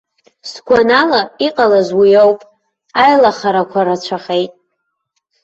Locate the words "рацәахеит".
3.87-4.53